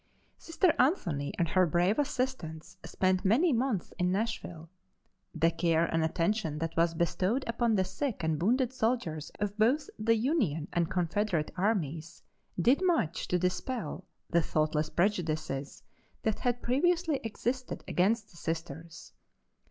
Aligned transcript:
Sister 0.39 0.73
Anthony 0.79 1.31
and 1.37 1.47
her 1.49 1.67
brave 1.67 1.99
assistants 1.99 2.75
spent 2.83 3.23
many 3.23 3.53
months 3.53 3.93
in 3.99 4.11
Nashville. 4.11 4.71
The 5.35 5.51
care 5.51 5.85
and 5.85 6.03
attention 6.03 6.57
that 6.57 6.75
was 6.75 6.95
bestowed 6.95 7.43
upon 7.45 7.75
the 7.75 7.83
sick 7.83 8.23
and 8.23 8.41
wounded 8.41 8.73
soldiers 8.73 9.29
of 9.39 9.55
both 9.59 9.91
the 9.99 10.15
Union 10.15 10.67
and 10.73 10.89
Confederate 10.89 11.51
armies 11.55 12.23
did 12.59 12.81
much 12.83 13.27
to 13.27 13.37
dispel 13.37 14.03
the 14.27 14.41
thoughtless 14.41 14.89
prejudices 14.89 15.83
that 16.23 16.39
had 16.39 16.63
previously 16.63 17.19
existed 17.23 17.83
against 17.87 18.31
the 18.31 18.37
Sisters. 18.37 19.13